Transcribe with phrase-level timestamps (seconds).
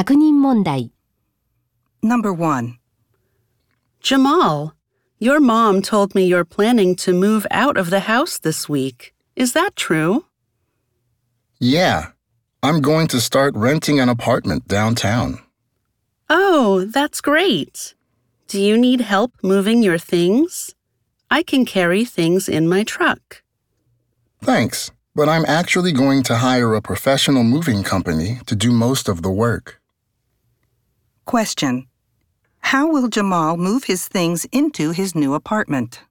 [0.00, 0.92] 确认问题
[2.02, 2.78] Number 1.
[4.00, 4.74] Jamal,
[5.18, 9.14] your mom told me you're planning to move out of the house this week.
[9.34, 10.26] Is that true?
[11.58, 12.12] Yeah,
[12.62, 15.40] I'm going to start renting an apartment downtown.
[16.28, 17.94] Oh, that's great.
[18.46, 20.74] Do you need help moving your things?
[21.30, 23.42] I can carry things in my truck.
[24.42, 29.22] Thanks, but I'm actually going to hire a professional moving company to do most of
[29.22, 29.79] the work.
[31.25, 31.87] Question.
[32.59, 36.03] How will Jamal move his things into his new apartment?